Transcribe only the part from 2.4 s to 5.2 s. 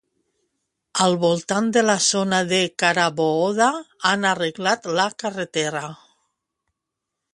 de Carabooda han arreglat la